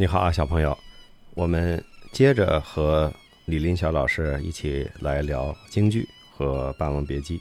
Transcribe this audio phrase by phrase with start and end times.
[0.00, 0.78] 你好啊，小朋友，
[1.34, 3.12] 我们接着和
[3.46, 7.36] 李林晓老师一起来聊京剧和《霸王别姬》。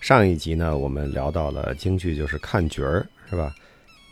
[0.00, 3.54] 上一集呢，我们聊到了京剧就是看角儿，是吧？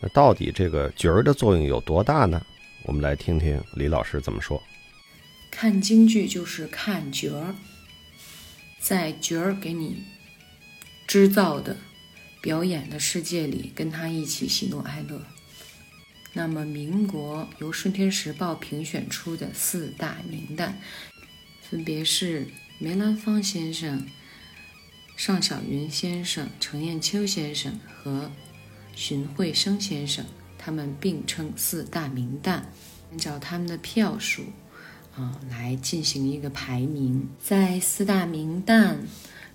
[0.03, 2.45] 那到底这个角儿的作用有多大呢？
[2.85, 4.63] 我们来听听李老师怎么说。
[5.51, 7.55] 看京剧就是看角儿，
[8.79, 10.05] 在角儿给你
[11.07, 11.75] 制造的
[12.43, 15.19] 表演的世界里，跟他一起喜怒哀乐。
[16.37, 20.73] 那么，民国由《顺天时报》评选出的四大名旦，
[21.63, 22.47] 分别是
[22.79, 24.07] 梅兰芳先生、
[25.17, 28.31] 尚小云先生、程砚秋先生和
[28.95, 30.27] 荀慧生先生，
[30.59, 32.61] 他们并称四大名旦。
[33.11, 34.43] 按照他们的票数，
[35.17, 37.31] 啊，来进行一个排名。
[37.43, 38.97] 在四大名旦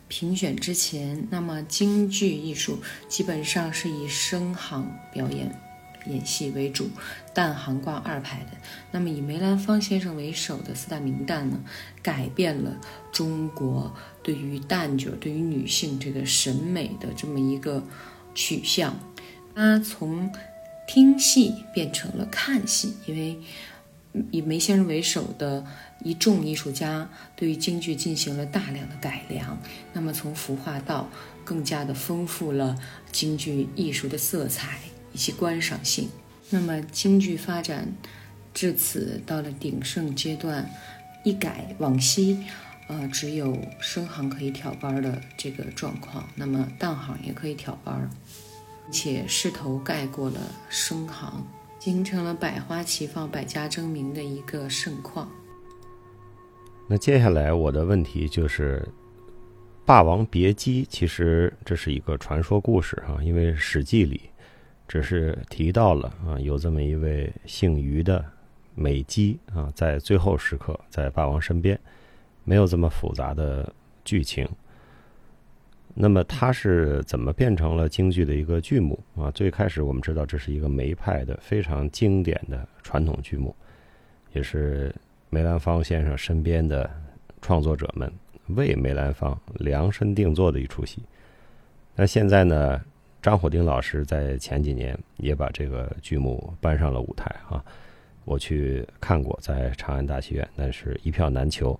[0.07, 5.55] 评选之前，那么京剧艺术基本上是以生行表演。
[6.05, 6.89] 演戏为主，
[7.33, 8.51] 旦行挂二排的。
[8.91, 11.59] 那么以梅兰芳先生为首的四大名旦呢，
[12.01, 12.75] 改变了
[13.11, 13.93] 中国
[14.23, 17.83] 对于旦角、对于女性这个审美的这么一个
[18.33, 18.97] 取向。
[19.53, 20.31] 他从
[20.87, 23.39] 听戏变成了看戏，因为
[24.31, 25.65] 以梅先生为首的
[26.03, 29.57] 一众艺术家对于京剧进行了大量的改良。
[29.93, 31.09] 那么从服化道
[31.45, 32.75] 更加的丰富了
[33.11, 34.79] 京剧艺术的色彩。
[35.13, 36.09] 以及观赏性。
[36.49, 37.87] 那么京剧发展
[38.53, 40.69] 至此到了鼎盛阶段，
[41.23, 42.37] 一改往昔，
[42.87, 48.09] 呃，只有生行可以挑班的这个状况，那么旦行也可以挑班，
[48.91, 51.47] 且势头盖过了生行，
[51.79, 55.31] 形成了百花齐放、百家争鸣的一个盛况。
[56.89, 58.85] 那接下来我的问题就是，
[59.85, 64.30] 《霸王别姬》其实这是一个传说故事啊，因为《史记》里。
[64.91, 68.25] 只是提到了啊，有这么一位姓于的
[68.75, 71.79] 美姬啊，在最后时刻在霸王身边，
[72.43, 73.73] 没有这么复杂的
[74.03, 74.45] 剧情。
[75.93, 79.31] 那么它是怎么变成了京剧的一个剧目啊？
[79.31, 83.55] 最开始我们知道这是一个梅派的非常经典的传统剧目，
[84.33, 84.93] 也是
[85.29, 86.91] 梅兰芳先生身边的
[87.41, 88.11] 创作者们
[88.47, 91.01] 为梅兰芳量身定做的一出戏。
[91.95, 92.81] 那现在呢？
[93.21, 97.63] 张火丁老师在前几年也把这个剧目搬上了舞台啊，
[98.25, 101.79] 我去看过，在长安大戏院，但是一票难求。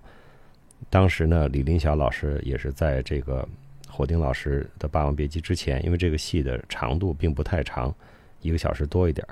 [0.88, 3.46] 当时呢，李林晓老师也是在这个
[3.88, 7.92] 火丁老师的《霸王别姬》之前，因为这个戏的长度并不太长，
[8.40, 9.26] 一个小时多一点。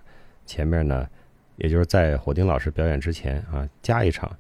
[0.47, 1.09] 前面呢，
[1.57, 4.37] 也就是在火丁老师表演之前啊，加一场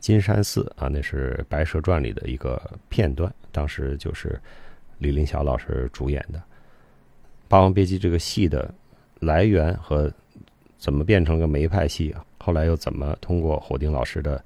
[0.00, 2.58] 金山寺啊，那是《白蛇传》里的一个
[2.88, 4.40] 片段，当时就是
[4.96, 6.38] 李林晓老师主演的。
[7.52, 8.72] 《霸王别姬》这个戏的
[9.20, 10.10] 来源和
[10.78, 14.42] 怎么变成个梅派戏，后来又怎么通过火丁老师的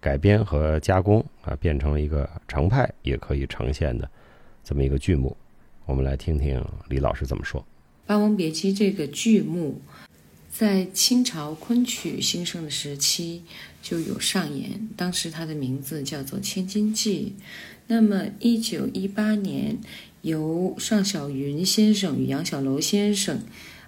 [0.00, 4.10] 改编和加工啊，变成了一个程派也可以呈现的
[4.64, 5.36] 这么一个剧目？
[5.86, 7.60] 我们来听听李老师怎么说。
[8.04, 9.80] 《霸王别姬》这个剧目
[10.50, 13.44] 在清朝昆曲兴盛的时期
[13.80, 17.34] 就有上演，当时它的名字叫做《千金记》。
[17.86, 19.78] 那么，一九一八年。
[20.22, 23.40] 由尚小云先生与杨小楼先生，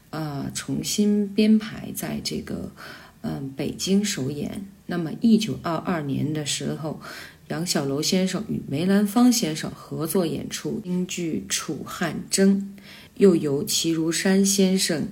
[0.08, 2.72] 啊，重新编排在这个，
[3.20, 4.64] 嗯，北京首演。
[4.86, 7.02] 那么，一九二二年的时候，
[7.48, 12.74] 杨小楼先生与梅兰芳先生合作演出京剧《楚汉争》，
[13.18, 15.08] 又由齐如山先生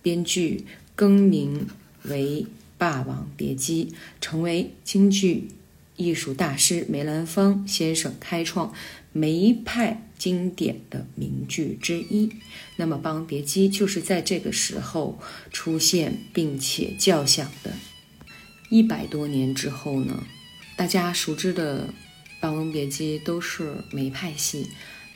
[0.00, 0.66] 编剧
[1.00, 1.66] 更名
[2.02, 2.42] 为
[2.76, 3.86] 《霸王别姬》，
[4.20, 5.48] 成为京剧
[5.96, 8.74] 艺术大师梅兰芳先生开创
[9.14, 10.06] 梅派。
[10.18, 12.30] 经典的名剧之一，
[12.76, 15.18] 那么《霸王别姬》就是在这个时候
[15.50, 17.72] 出现并且叫响的。
[18.68, 20.22] 一百多年之后呢，
[20.76, 21.86] 大家熟知的
[22.38, 24.66] 《霸王别姬》都是梅派戏，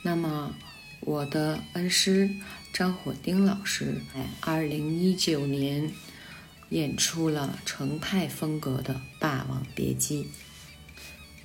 [0.01, 0.55] 那么
[1.01, 2.27] 我的恩师
[2.75, 5.89] 张火丁老师在二零一九年
[6.71, 10.23] 演出了程派风格的《霸王别姬》。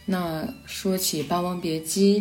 [0.06, 2.20] 那说起《霸王别姬》。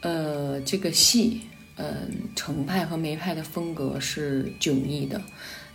[0.00, 1.42] 呃，这个戏，
[1.76, 5.22] 嗯，程派和梅派的风格是迥异的，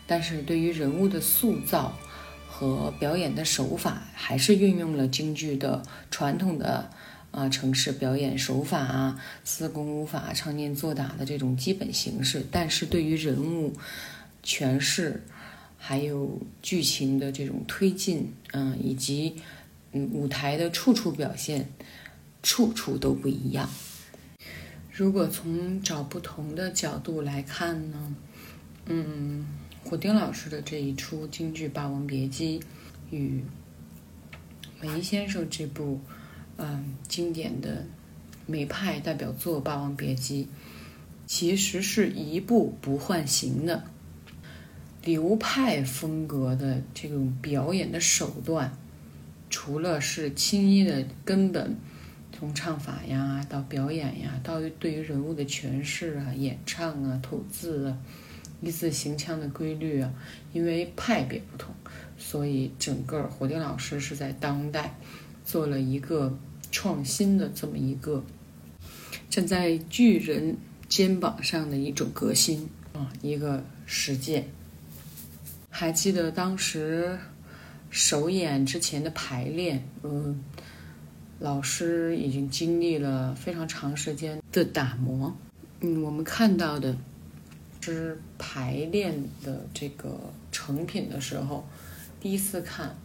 [0.05, 1.97] 但是对于人物的塑造
[2.49, 6.89] 和表演的手法，还是运用了京剧的传统的
[7.31, 12.45] 啊城市表演手法啊，四功五法、唱念做打的这种基本形式。
[12.51, 13.73] 但是对于人物
[14.43, 15.23] 诠释，
[15.77, 19.35] 还有剧情的这种推进，嗯，以及
[19.93, 21.69] 嗯舞台的处处表现，
[22.43, 23.69] 处处都不一样。
[24.91, 28.15] 如果从找不同的角度来看呢，
[28.87, 29.47] 嗯，
[29.83, 32.59] 胡丁老师的这一出京剧《霸王别姬》
[33.09, 33.43] 与
[34.81, 35.99] 梅先生这部
[36.63, 37.83] 嗯经典的
[38.45, 40.45] 梅派代表作《霸王别姬》，
[41.25, 43.83] 其实是一部不换形的
[45.03, 48.71] 流派风格的这种表演的手段。
[49.49, 51.75] 除了是青衣的根本，
[52.31, 57.97] 从唱法呀到表演呀，到对于人物的诠释啊、演唱啊、吐字啊、
[58.61, 60.13] 一字行腔的规律啊，
[60.53, 61.73] 因为派别不同，
[62.17, 64.95] 所以整个火丁老师是在当代
[65.43, 66.37] 做了一个
[66.81, 68.23] 创新的这么一个
[69.29, 70.57] 站在巨人
[70.89, 74.47] 肩膀上的一种革新啊，一个实践。
[75.69, 77.19] 还记得当时。
[77.93, 80.41] 首演之前的排练，嗯，
[81.39, 85.35] 老师已经经历了非常长时间的打磨。
[85.81, 86.95] 嗯，我们看到的
[87.81, 90.17] 是排练的这个
[90.53, 91.67] 成品的时候，
[92.21, 92.95] 第一次看，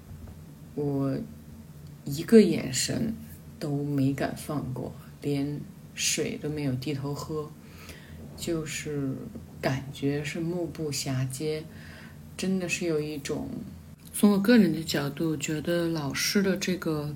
[0.77, 1.19] 我
[2.05, 3.13] 一个眼神
[3.59, 4.93] 都没敢放过，
[5.23, 5.61] 连
[5.95, 7.51] 水都没有低头喝，
[8.37, 9.15] 就是
[9.61, 11.65] 感觉是目不暇接，
[12.37, 13.49] 真的是有一种。
[14.13, 17.15] 从我个人的角度，觉得老师的这个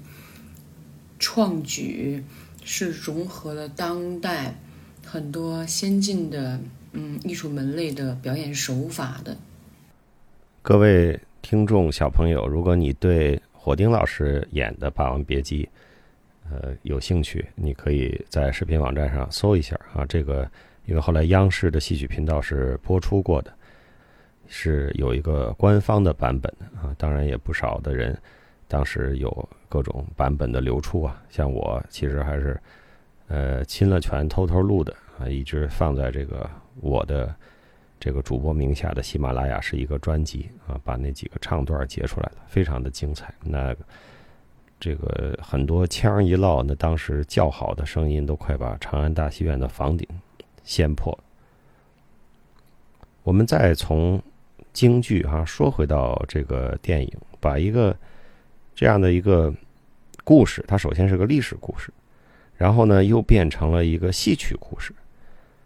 [1.18, 2.22] 创举
[2.64, 4.54] 是融合了当代
[5.06, 6.60] 很多先进的
[6.92, 9.36] 嗯艺术门类的表演手法的。
[10.62, 15.64] 各位听众小朋友，如果你对火丁老师演的《霸王别姬》
[16.50, 20.50] 呃有兴趣，你可以在视频网站上搜一下啊，这个
[20.86, 23.52] 因为后来央视的戏曲频道是播出过的。
[24.52, 28.18] 是有一个官方的版本啊，当然也不少的人
[28.66, 31.22] 当时有各种版本的流出啊。
[31.30, 32.60] 像我其实还是
[33.28, 36.50] 呃侵了权偷偷录的啊，一直放在这个
[36.80, 37.32] 我的
[38.00, 43.32] 这个主播名下的喜马拉雅是一个专辑啊，把那几个唱段截出来了，非常的精彩。
[43.44, 43.72] 那
[44.80, 50.08] 这个很多腔一落，那当时叫好的声音都快把长安大戏院的房顶
[50.64, 51.16] 掀破。
[53.22, 54.20] 我们再从。
[54.72, 57.94] 京剧哈，说回到这个电影，把一个
[58.72, 59.52] 这样的一个
[60.22, 61.92] 故事，它首先是个历史故事，
[62.56, 64.94] 然后呢又变成了一个戏曲故事，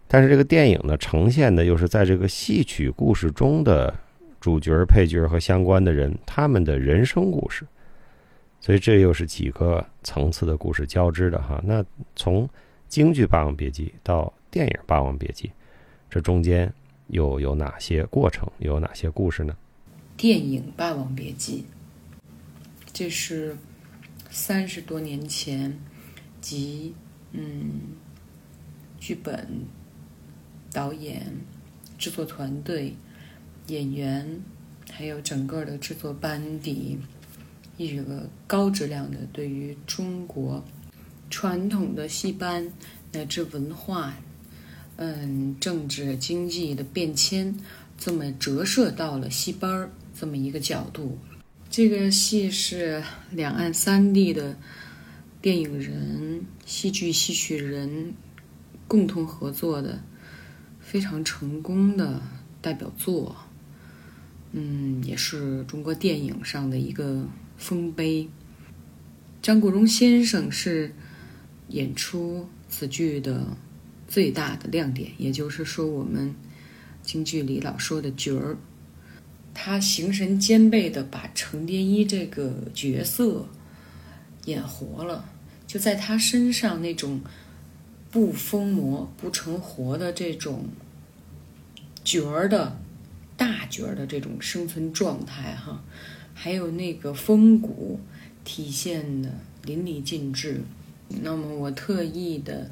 [0.08, 3.94] 但是这个电影呢呈现的又是在这个戏曲故事中的
[4.40, 7.66] 主角、配角和相关的人他们的人生故事，
[8.64, 11.60] 所以这又是几个层次的故事交织的哈。
[11.62, 11.84] 那
[12.16, 12.48] 从
[12.88, 15.48] 京剧《霸王别姬》到电影《霸王别姬》，
[16.08, 16.72] 这中间。
[17.08, 18.50] 又有哪些过程？
[18.60, 19.54] 又有哪些故事呢？
[20.16, 21.66] 电影《霸王别姬》，
[22.94, 23.54] 这是
[24.30, 25.78] 三十多年前，
[26.40, 26.94] 集
[27.32, 27.72] 嗯
[28.98, 29.66] 剧本、
[30.72, 31.30] 导演、
[31.98, 32.96] 制作团队、
[33.66, 34.40] 演员，
[34.90, 36.98] 还有整个的制作班底，
[37.76, 40.64] 一个高质量的对于中国
[41.30, 42.72] 传统的戏班
[43.12, 44.14] 乃至文化。
[44.96, 47.52] 嗯，政治经济的变迁，
[47.98, 51.18] 这么折射到了戏班儿这么一个角度。
[51.68, 54.56] 这个戏是两岸三地的
[55.42, 58.14] 电影人、戏剧戏曲人
[58.86, 60.00] 共同合作的
[60.78, 62.22] 非常成功的
[62.62, 63.34] 代表作。
[64.52, 67.26] 嗯，也是中国电影上的一个
[67.56, 68.28] 丰碑。
[69.42, 70.94] 张国荣先生是
[71.68, 73.56] 演出此剧的。
[74.06, 76.32] 最大的亮点，也就是说，我们
[77.02, 78.56] 京剧里老说的角儿，
[79.52, 83.48] 他形神兼备的把程蝶衣这个角色
[84.44, 85.28] 演活了，
[85.66, 87.22] 就在他身上那种
[88.10, 90.68] 不疯魔不成活的这种
[92.04, 92.78] 角儿的
[93.36, 95.82] 大角儿的这种生存状态哈，
[96.34, 97.98] 还有那个风骨
[98.44, 99.32] 体现的
[99.64, 100.60] 淋漓尽致。
[101.22, 102.70] 那么我特意的。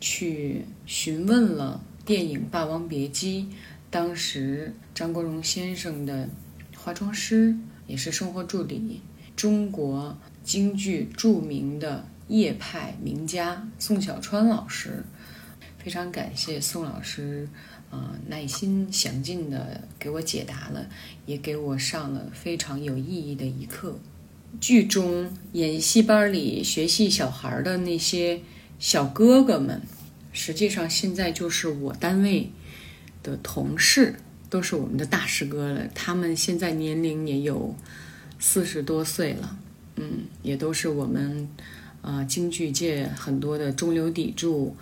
[0.00, 3.48] 去询问了电影《霸王别姬》
[3.88, 6.28] 当时张国荣先生的
[6.76, 7.56] 化妆师，
[7.86, 9.00] 也是生活助理，
[9.34, 15.04] 中国京剧著名的叶派名家宋小川老师。
[15.78, 17.48] 非常感谢宋老师，
[17.94, 20.84] 啊，耐心详尽的给我解答了，
[21.26, 23.96] 也给我上了非常有意义的一课。
[24.60, 28.40] 剧中演戏班里学戏小孩的那些
[28.80, 29.80] 小哥哥们。
[30.32, 32.50] 实际上，现在就是我单位
[33.22, 34.16] 的同事，
[34.50, 35.86] 都是我们的大师哥了。
[35.94, 37.76] 他们现在年龄也有
[38.40, 39.56] 四十多岁了，
[39.94, 41.48] 嗯，也都是我们
[42.02, 44.76] 啊京剧界很多的中流砥柱。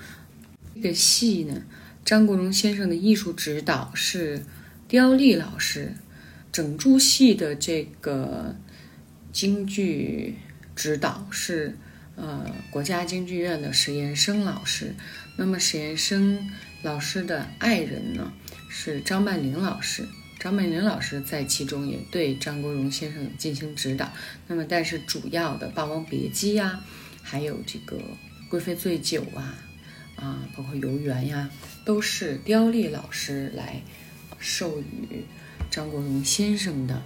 [0.75, 1.63] 这个戏呢，
[2.05, 4.45] 张国荣先生的艺术指导是
[4.89, 5.95] 刁丽老师，
[6.51, 8.57] 整出戏的这个
[9.33, 10.37] 京剧
[10.75, 11.77] 指导是
[12.17, 14.95] 呃国家京剧院的史延生老师。
[15.37, 16.51] 那么史延生
[16.83, 18.33] 老师的爱人呢
[18.69, 20.07] 是张曼玲老师。
[20.39, 24.13] 张曼玲老师在其中也对张国荣先生进行指导。
[24.49, 26.83] 那么，但是主要的《霸王别姬》呀，
[27.23, 27.97] 还有这个
[28.49, 29.55] 《贵妃醉酒》啊，
[30.17, 31.49] 啊，包括《游园》呀，
[31.85, 33.83] 都是刁丽老师来
[34.39, 35.25] 授予
[35.71, 37.03] 张国荣先生的。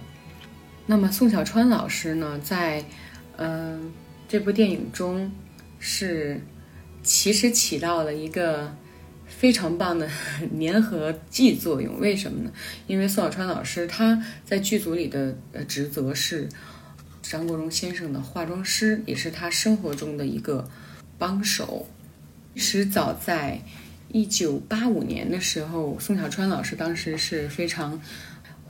[0.85, 2.83] 那么，宋小川老师呢，在
[3.37, 3.91] 嗯
[4.27, 5.31] 这部电影中
[5.79, 6.41] 是
[7.03, 8.75] 其实起到了一个。
[9.29, 10.09] 非常棒的
[10.57, 12.51] 粘合剂作用，为什么呢？
[12.87, 16.47] 因为宋小川老师他在剧组里的呃职责是
[17.21, 20.67] 张国荣先生的化妆师，也是他生活中的一个
[21.17, 21.85] 帮手。
[22.55, 23.61] 其实早在
[24.09, 28.01] 一九八五年的时候，宋小川老师当时是非常。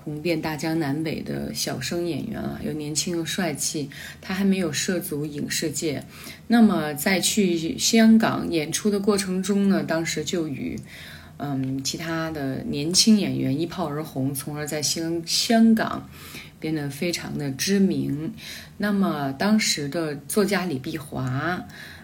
[0.03, 3.89] 红遍大江南北的小生演员啊，又年轻又帅气。
[4.21, 6.01] 他还没有涉足影视界，
[6.47, 10.79] 那么在去香港演出的过程中呢，当时就与
[11.35, 16.09] 嗯其他的年轻演员一炮而红，从而在香香港
[16.57, 18.33] 变得非常的知名。
[18.77, 21.61] 那么当时的作家李碧华，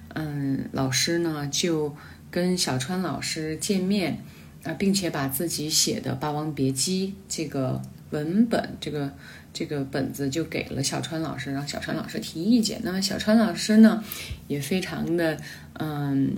[0.10, 1.96] 嗯老师呢就
[2.34, 4.18] 跟小川老师见面。
[4.64, 9.12] 啊，并且把自己写的《霸王别姬》这个文本，这个
[9.52, 12.80] 这个本子就给了小川老师，让小川老师提意见。
[12.82, 14.02] 那么小川老师呢，
[14.48, 15.38] 也非常的
[15.74, 16.38] 嗯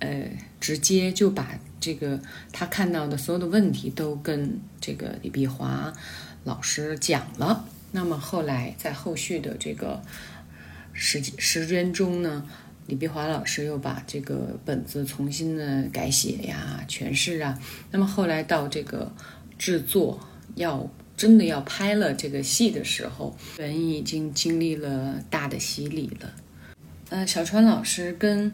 [0.00, 0.24] 呃
[0.58, 2.20] 直接，就把这个
[2.52, 5.92] 他看到的所有的问题都跟这个李碧华
[6.42, 7.64] 老师讲了。
[7.92, 10.02] 那么后来在后续的这个
[10.92, 12.44] 时时间中呢。
[12.86, 17.58] 李碧华老师又把这个本子重新的改写呀、诠释啊。
[17.90, 19.12] 那么后来到这个
[19.58, 20.20] 制作
[20.54, 26.32] 要真的要拍了这个戏的时候，人已经经历了大的洗礼了。
[27.08, 28.52] 呃，小川老师跟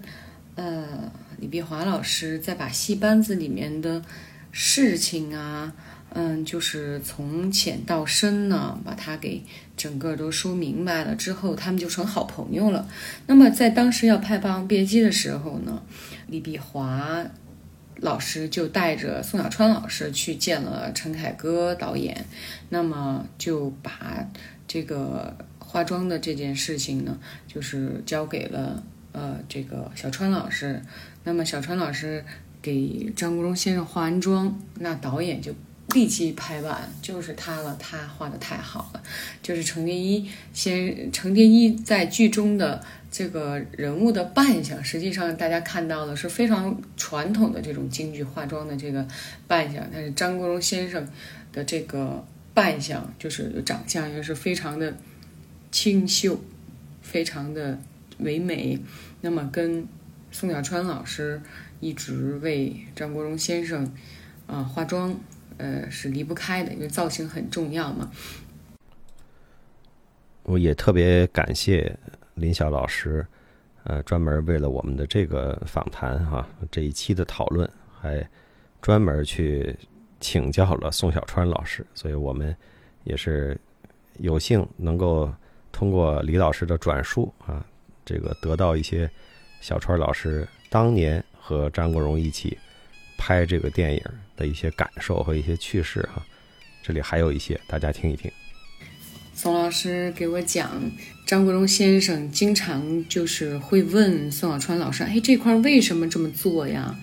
[0.54, 4.02] 呃李碧华老师在把戏班子里面的
[4.50, 5.72] 事情啊。
[6.14, 9.42] 嗯，就是从浅到深呢，把它给
[9.78, 12.86] 整个都说明白了之后，他们就成好朋友了。
[13.26, 15.82] 那么在当时要拍《霸王别姬》的时候呢，
[16.26, 17.24] 李碧华
[17.96, 22.26] 老师就带着宋小川老师去见了陈凯歌导演，
[22.68, 24.28] 那么就把
[24.68, 30.82] 这个化妆的这件事情呢，就是交给了呃这个小川老师。
[31.24, 32.22] 那么小川老师
[32.60, 35.54] 给张国荣先生化完妆，那导演就。
[35.94, 39.02] 立即拍板，就是他了，他画的太好了。
[39.42, 49.06] 就是程蝶衣先，程蝶衣在剧中的这个人物的扮相，实际上大家看到的是非常传统的这种京剧化妆的这个
[49.46, 49.86] 扮相。
[49.92, 51.06] 但是张国荣先生
[51.52, 54.96] 的这个扮相，就是长相也是非常的
[55.70, 56.42] 清秀，
[57.02, 57.78] 非常的
[58.18, 58.78] 唯美。
[59.20, 59.86] 那么跟
[60.30, 61.42] 宋小川老师
[61.80, 63.92] 一直为张国荣先生
[64.46, 65.20] 啊化妆。
[65.62, 68.10] 呃，是离不开的，因为造型很重要嘛。
[70.42, 71.96] 我也特别感谢
[72.34, 73.24] 林晓老师，
[73.84, 78.28] 呃，专门为了我们的这个访谈哈，这一期的讨论，还
[78.80, 79.78] 专门去
[80.18, 82.54] 请教了宋小川老师，所以我们
[83.04, 83.56] 也是
[84.18, 85.32] 有幸能够
[85.70, 87.64] 通过李老师的转述啊，
[88.04, 89.08] 这个得到一些
[89.60, 92.58] 小川老师当年和张国荣一起。
[93.22, 94.02] 拍这个电影
[94.36, 96.20] 的一些感受和一些趣事哈，
[96.82, 98.28] 这里还有一些，大家听一听。
[99.32, 100.68] 宋老师给我讲，
[101.24, 106.96] 张国荣先生经常就是会问宋小川老师：“哎，这块为什么这么做呀？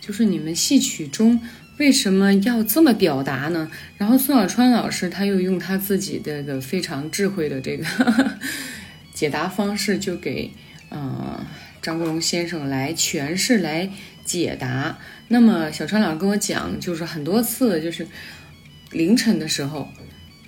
[0.00, 1.38] 就是你们戏曲中
[1.76, 7.84] 为什么要这么表达呢？”然后宋小川老师他又用他自己的个非常智慧的这个
[9.12, 10.50] 解答方式，就给
[10.88, 11.46] 呃
[11.82, 13.90] 张国荣先生来诠释、来
[14.26, 14.98] 解答。
[15.28, 18.06] 那么小川老师跟我讲，就是很多次，就是
[18.90, 19.88] 凌晨的时候，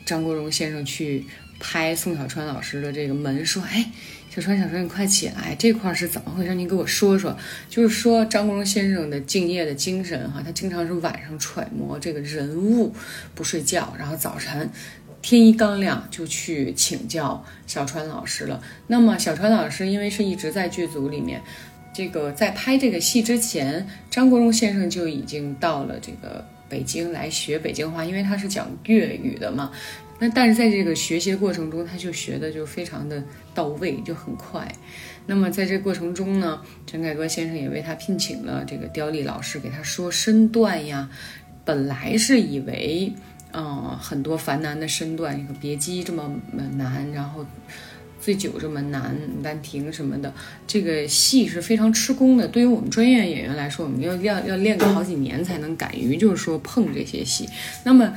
[0.05, 1.25] 张国荣先生去
[1.59, 3.91] 拍宋小川老师的这个门，说：“哎，
[4.31, 6.55] 小川，小川，你快起来，这块是怎么回事？
[6.55, 7.37] 你给我说说。”
[7.71, 12.95] 就是说张国荣先生的敬业的精神，哈，他经常是晚上揣摩这个人物，
[13.35, 14.71] 不睡觉，然后早晨
[15.23, 18.63] 天一刚亮就去请教小川老师了。
[18.87, 21.43] 那么小川老师因为是一直在剧组里面。
[21.93, 29.71] 这个在拍这个戏之前，张国荣先生就已经到了这个北京来学北京话，因为他是讲粤语的嘛。
[30.21, 33.23] 那但是在这个学习的过程中，他就学的就非常的
[33.55, 34.67] 到位，就很快。
[35.27, 41.09] 那么在这过程中呢，陈凯歌先生也为他聘请了这个刁丽老师给他说身段呀。
[41.65, 43.13] 本来是以为
[43.53, 46.35] 嗯，很多繁难的身段，别姬这么
[46.77, 47.45] 难，然后
[48.29, 50.31] 醉酒这么难，兰亭什么的，
[50.67, 52.47] 这个戏是非常吃功的。
[52.47, 57.49] 对于我们专业演员来说，我们要要要练个好几年才能敢于就是说碰这些戏。
[57.85, 58.13] 那么。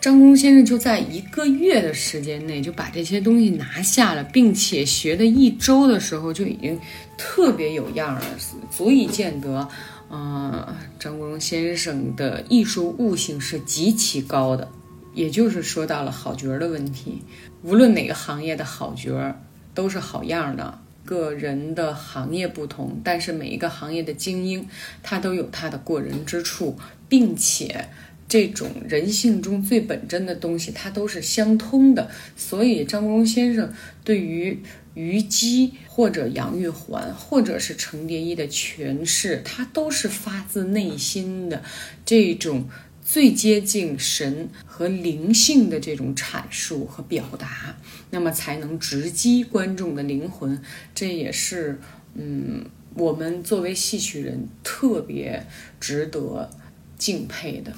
[0.00, 6.78] 张公先生就在一个月的时间内就把这些东西拿下了，并且学的一周的时候就已经
[7.16, 8.22] 特别有样了，
[8.70, 9.66] 足以见得，
[10.10, 14.68] 呃，张国荣先生的艺术悟性是极其高的。
[15.14, 17.22] 也就是说到了好角儿的问题，
[17.62, 19.40] 无论哪个行业的好角儿
[19.74, 20.78] 都是好样的。
[21.04, 24.66] 个人的行业不同，但是每一个行业的精英
[25.02, 26.78] 他都有他的过人之处，
[27.08, 27.88] 并且。
[28.26, 32.10] 这种人性中最本真的东西，它都是相通的。
[32.34, 33.70] 所以张国荣先生
[34.02, 34.58] 对于
[34.94, 41.62] 虞姬或者杨玉环或者是程蝶衣的诠释，他都是发自内心的
[42.06, 42.66] 这种
[43.04, 47.76] 最接近神和灵性的这种阐述和表达，
[48.10, 50.60] 那么才能直击观众的灵魂。
[50.92, 51.78] 这也是
[52.14, 55.46] 嗯，我们作为戏曲人特别
[55.78, 56.50] 值得
[56.98, 57.72] 敬佩的。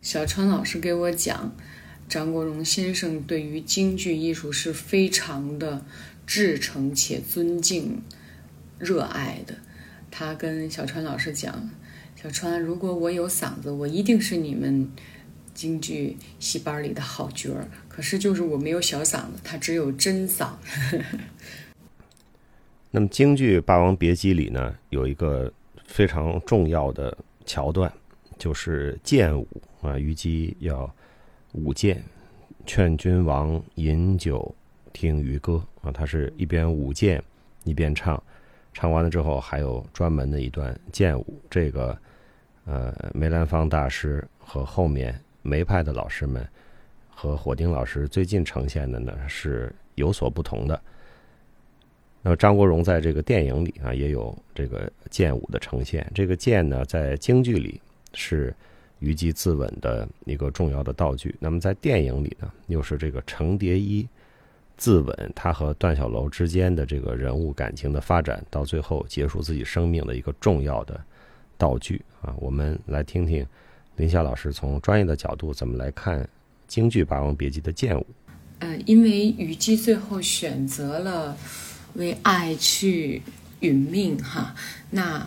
[0.00, 1.54] 小川老师给我讲，
[2.08, 5.84] 张国荣先生对于京剧艺术是非常的
[6.26, 8.00] 至诚且尊敬、
[8.78, 9.56] 热爱的。
[10.10, 11.68] 他跟小川老师讲
[12.16, 14.88] ：“小川，如果我有嗓子，我一定是你们
[15.54, 17.66] 京剧戏班里的好角儿。
[17.88, 20.50] 可是就是我没有小嗓子，他只有真嗓。
[22.90, 25.52] ”那么京剧《霸王别姬》里呢，有一个
[25.86, 27.92] 非常重要的桥段，
[28.38, 29.46] 就是剑舞。
[29.82, 30.90] 啊，虞姬要
[31.52, 32.02] 舞剑，
[32.64, 34.54] 劝君王饮酒
[34.94, 35.92] 听渔歌啊。
[35.92, 37.22] 他是一边舞剑
[37.64, 38.22] 一边唱，
[38.72, 41.38] 唱完了之后还有专门的一段剑舞。
[41.50, 41.98] 这个
[42.64, 46.44] 呃，梅兰芳大师和后面梅派的老师们
[47.08, 50.82] 和火丁老师最近呈现的呢是有所不同的。
[52.22, 56.10] 那么张国荣在这个电影里啊也有这个剑舞的呈现。
[56.12, 57.80] 这个剑呢在京剧里
[58.12, 58.52] 是。
[59.00, 61.34] 虞姬自刎的一个重要的道具。
[61.38, 64.08] 那么在电影里呢，又是这个程蝶衣
[64.78, 70.98] 自刎，他和段小楼之间的这个人物感情的发展，到最后结束自己生命的一个重要的
[71.58, 72.34] 道具啊。
[72.38, 73.46] 我们来听听
[73.96, 76.28] 林夏老师从专业的角度怎么来看
[76.66, 78.06] 京剧《霸王别姬》的剑舞。
[78.58, 81.36] 呃，因为虞姬最后选择了
[81.94, 83.22] 为爱去
[83.60, 84.54] 殒命哈，
[84.90, 85.24] 那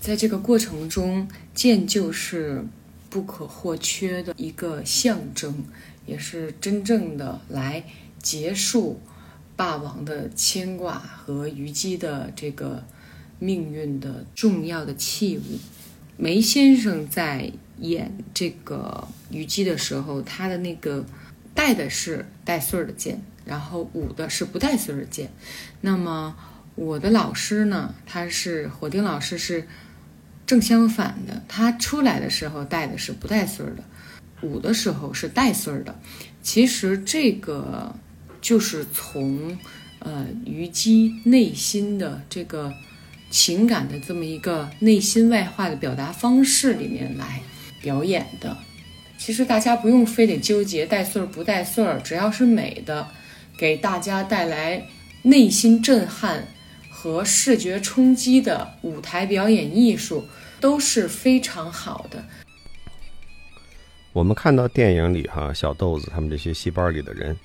[0.00, 2.64] 在这个过程中，剑就是。
[3.10, 5.62] 不可或缺的一个象征，
[6.04, 7.84] 也是真正的来
[8.20, 9.00] 结束
[9.54, 12.82] 霸王的牵挂和虞姬的这个
[13.38, 15.42] 命运的重要的器物。
[16.16, 21.04] 梅先生在演这个虞姬的时候，他的那个
[21.54, 25.30] 带的是带穗儿的剑，然后舞的是不带穗儿的剑。
[25.80, 26.36] 那么
[26.74, 29.66] 我的老师呢，他是火丁老师是。
[30.46, 33.82] 正相反的，他出来的时候带的是不带穗儿的，
[34.42, 35.98] 舞的时候是带穗儿的。
[36.42, 37.96] 其实这个
[38.42, 39.56] 就是从
[40.00, 42.70] 呃虞姬内心的这个
[43.34, 47.42] 情感的这么一个内心外化的表达方式里面来
[47.82, 48.56] 表演的。
[49.18, 53.08] 其实大家不用非得纠结带穗儿不带穗儿，只要是美的，
[53.56, 54.86] 给大家带来
[55.22, 56.46] 内心震撼。
[56.88, 60.26] 和视觉冲击的舞台表演艺术
[60.58, 62.24] 都是非常好的。
[64.14, 67.36] 我们看到电影里哈，小豆子他们这些戏班里的人，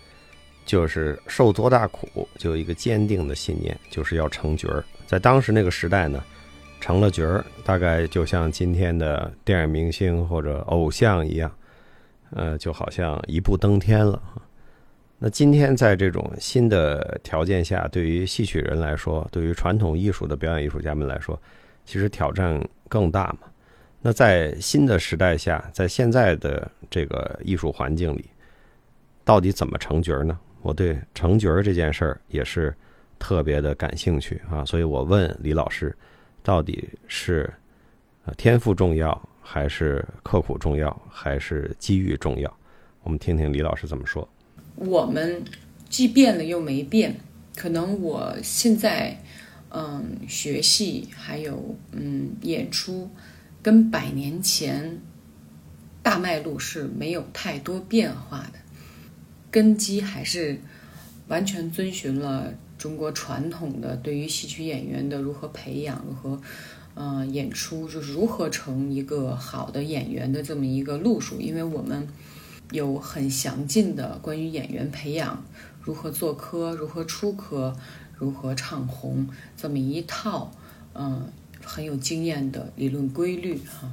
[0.69, 4.83] 就是受多大苦，就有一个坚定的信念，就是要成角儿。
[5.07, 6.23] 在当时那个时代呢，
[6.79, 11.51] 成了角儿，大概就像今天的电影明星或者偶像一样，
[12.35, 14.21] 呃，就好像一步登天了。
[15.17, 21.41] 那今天在这种新的条件下，对于戏曲人来说，对于传统艺术的表演艺术家们来说，
[21.83, 23.49] 其实挑战更大嘛。
[24.03, 28.25] 那在新的时代下，在现在的这个艺术环境里，
[29.25, 30.39] 到底怎么成角呢？
[30.61, 32.73] 我对成角这件事儿也是
[33.17, 35.95] 特别的感兴趣啊，所以我问李老师，
[36.43, 37.51] 到底是
[38.37, 42.57] 天赋重要，还是刻苦重要，还是机遇重要？
[43.03, 44.27] 我们听听李老师怎么说。
[44.75, 45.43] 我们
[45.89, 47.15] 既变了又没变，
[47.55, 49.21] 可能我现在，
[49.69, 53.09] 嗯，学戏还有嗯演出，
[53.61, 54.99] 跟百年前
[56.01, 58.59] 大脉络是没有太多变化的，
[59.51, 60.59] 根基还是
[61.27, 66.41] 完全遵循了中国传统的对于戏曲演员的如何培养、如何
[66.95, 72.07] 嗯演出，就是如何成一个好的演员的这么一个路数，因为我们。
[72.71, 75.43] 有很详尽的关于演员培养
[75.81, 77.75] 如何做科、如何出科、
[78.15, 80.51] 如何唱红这么一套，
[80.93, 81.27] 嗯，
[81.63, 83.91] 很有经验的理论规律哈。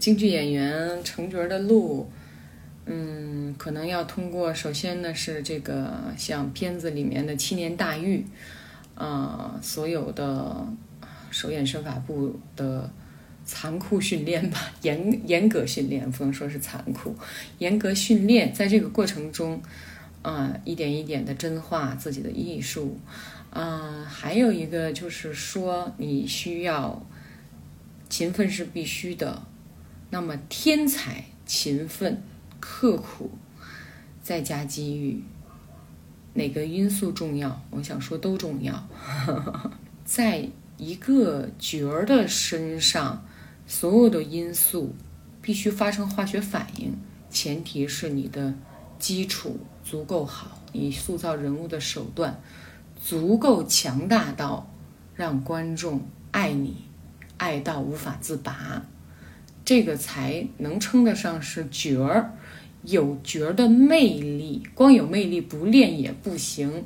[0.00, 2.10] 京剧演员成角的路，
[2.86, 8.24] 嗯，可能要通过首先呢是这个像片子里面的七年大狱，
[8.94, 10.66] 啊，所有的
[11.30, 12.90] 首演身法部的。
[13.48, 17.14] 残酷训练吧，严严格训练不能说是残酷，
[17.58, 19.62] 严格训练，在这个过程中，
[20.22, 22.98] 啊，一点一点的真化自己的艺术，
[23.50, 27.06] 啊，还有一个就是说，你需要
[28.08, 29.40] 勤奋是必须的，
[30.10, 32.20] 那么天才、勤奋、
[32.68, 33.30] 刻苦，
[34.22, 35.22] 再加机遇，
[36.34, 37.62] 哪个因素重要？
[37.70, 38.88] 我想说都重要，
[40.04, 43.24] 在一个角儿的身上。
[43.68, 44.94] 所有的因素
[45.42, 46.96] 必须发生化学反应，
[47.28, 48.54] 前提是你的
[48.96, 52.40] 基础足够好，你塑造人物的手段
[53.02, 54.70] 足够强大到
[55.16, 56.84] 让观众爱你，
[57.38, 58.84] 爱到无法自拔，
[59.64, 62.35] 这个才能称得上是角儿，
[62.86, 64.62] 有角儿的魅力。
[64.74, 66.84] 光有魅力不练也不行，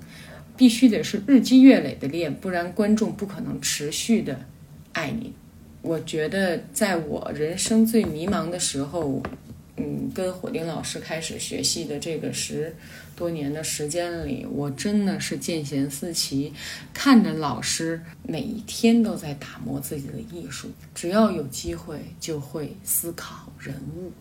[0.57, 4.45] 必须得是日积月累的练，不然观众不可能持续的
[4.93, 5.33] 爱你。
[5.83, 9.23] 我觉得，在我人生最迷茫的时候，
[9.77, 12.77] 嗯，跟火丁老师开始学习的这个十
[13.17, 16.53] 多年的时间里，我真的是见贤思齐，
[16.93, 20.69] 看着老师每一天都在打磨自己的艺术。
[20.95, 24.13] 只要有机会，就会思考人物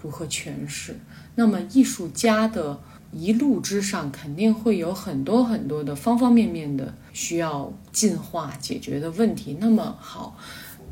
[0.00, 0.96] 如何诠释。
[1.34, 2.80] 那么，艺术家的
[3.12, 9.56] 一路之上，肯定会有很多很多的方方面面的需要进化解决的问题。
[9.60, 10.38] 那么好。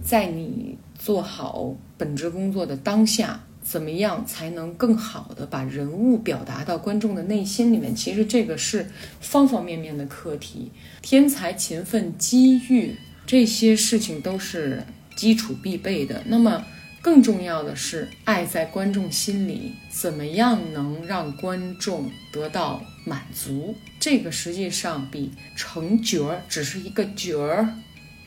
[0.03, 7.93] 在你做好本职工作的当下，怎么样才能更好的把人物表达到观众的内心里面？
[7.93, 8.87] 其实这个是
[9.21, 10.71] 方方面面的课题，
[11.03, 12.95] 天才、勤奋、机遇
[13.27, 14.85] 这些事情都是
[15.17, 16.23] 基础必备的。
[16.27, 16.63] 那么
[17.07, 23.77] 更重要的是，爱在观众心里，怎么样能让观众得到满足？
[24.01, 27.77] 这个实际上比成角儿只是一个角儿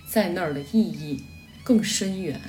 [0.07, 1.21] 在那儿的意义。
[1.61, 2.39] 更深远，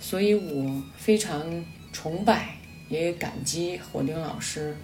[0.00, 2.56] 所以我非常崇拜，
[2.88, 4.76] 也感激火丁老师，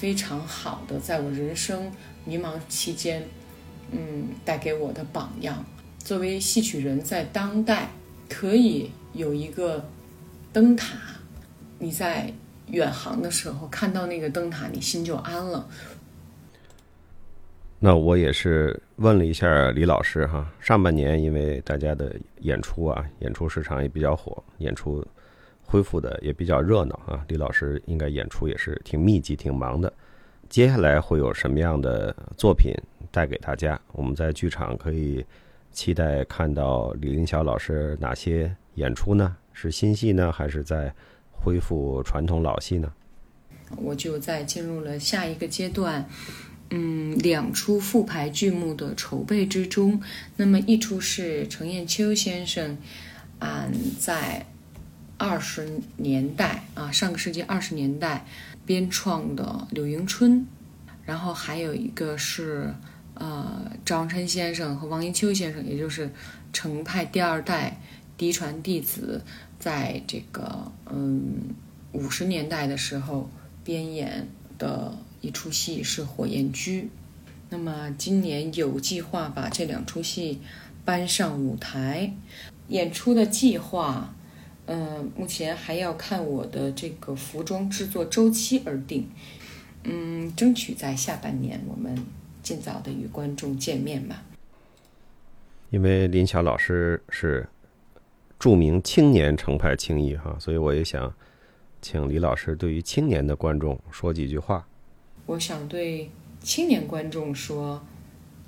[0.00, 1.92] 非常好的在我人生
[2.24, 3.22] 迷茫期间，
[3.92, 5.64] 嗯，带给我的榜样。
[6.00, 7.88] 作为戏曲人，在当代
[8.28, 9.88] 可以有一个
[10.52, 10.96] 灯塔，
[11.78, 12.32] 你在
[12.68, 15.68] 远航的时候看到那个灯塔，你心就安了。
[17.78, 25.06] 那我也是问了一下李老师哈，上半年因为大家的演出啊，演出市场也比较火，演出
[25.62, 27.24] 恢复的也比较热闹啊。
[27.28, 29.92] 李老师应该演出也是挺密集、挺忙的。
[30.48, 32.74] 接下来会有什么样的作品
[33.12, 33.80] 带给大家？
[33.92, 35.24] 我们在剧场可以
[35.70, 39.36] 期待看到李林晓老师哪些演出呢？
[39.60, 40.94] 是新戏呢，还是在
[41.32, 42.92] 恢复传统老戏呢？
[43.76, 46.08] 我就在进入了下一个阶段。
[46.70, 50.00] 嗯，两出复排剧目的筹备之中，
[50.36, 52.76] 那么一出是程砚秋先生，
[53.38, 54.46] 嗯，在
[55.16, 58.26] 二十年代啊，上个世纪二十年代
[58.66, 60.32] 编创的《柳迎春》，
[61.06, 62.72] 然后还有一个是
[63.14, 66.10] 呃张琛先生和王一秋先生，也就是
[66.52, 67.80] 程派第二代
[68.18, 69.24] 嫡传弟子，
[69.58, 71.54] 在这个嗯
[71.92, 73.30] 五十年代的时候
[73.62, 74.92] 编演的。
[75.20, 76.82] 一出戏是《火焰驹》，
[77.50, 80.40] 那么今年有计划把这两出戏
[80.84, 82.14] 搬上舞台，
[82.68, 84.14] 演出的计划，
[84.66, 89.08] 嗯，目前还要看我的这个服装制作周期而定，
[89.82, 92.06] 嗯，争取在下半年我们
[92.40, 94.22] 尽早的与观众见面吧。
[95.70, 97.48] 因为林晓老师是
[98.38, 101.12] 著名青年程派青衣哈，所以我也想
[101.82, 104.66] 请李老师对于青年的观众说几句话。
[105.26, 107.84] 我想对青年观众说：“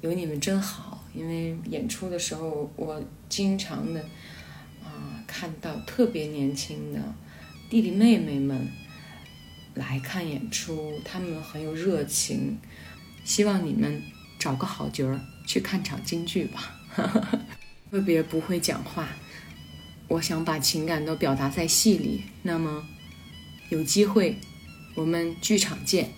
[0.00, 4.00] 有你们真好。”因为演出的时候，我经常的
[4.84, 7.00] 啊看到特别年轻的
[7.68, 8.68] 弟弟妹妹们
[9.74, 12.58] 来看演出，他们很有热情。
[13.24, 14.00] 希望你们
[14.38, 16.76] 找个好角儿去看场京剧吧。
[17.90, 19.08] 特别不会讲话，
[20.10, 22.22] 我想把情感都表达在戏里。
[22.42, 22.84] 那么
[23.68, 24.36] 有机会，
[24.96, 26.10] 我们剧场见。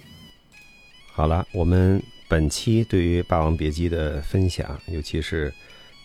[1.12, 5.52] 好了，我们本期对于《霸王别姬》的分享，尤其是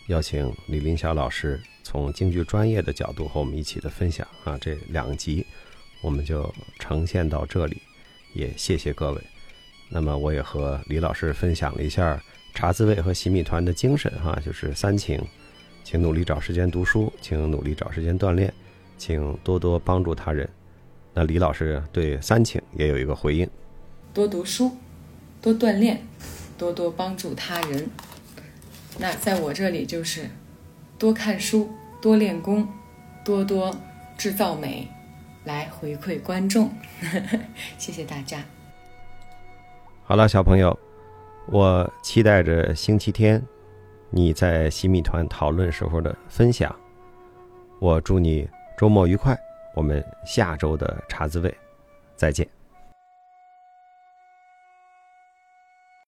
[0.08, 5.46] 邀请李林晓老师从京剧专业的角度和我们一起的分享啊，这两集
[6.02, 7.80] 我们就呈现到这里，
[8.34, 9.22] 也谢谢各位。
[9.88, 12.22] 那么我也和李老师分享了一下
[12.52, 15.18] 茶滋味和洗米团的精神哈，就是三情，
[15.84, 18.52] 请努力找时间读书，请努力找时间锻炼，
[18.96, 20.48] 请多多帮助他人。
[21.14, 23.48] 那李老师对三请也有一个回应：
[24.12, 24.76] 多读书，
[25.40, 26.02] 多锻炼，
[26.56, 27.88] 多多帮助他人。
[28.98, 30.28] 那在我这里就是
[30.98, 31.70] 多看书，
[32.02, 32.68] 多练功，
[33.24, 33.74] 多多
[34.16, 34.88] 制造美，
[35.44, 36.70] 来回馈观众。
[37.78, 38.44] 谢谢大家。
[40.04, 40.78] 好了，小朋友，
[41.46, 43.42] 我期待着星期天
[44.10, 46.74] 你在西密团讨论时候的分享。
[47.78, 49.38] 我祝你周末愉快，
[49.74, 51.54] 我们下周的茶滋味
[52.16, 52.57] 再见。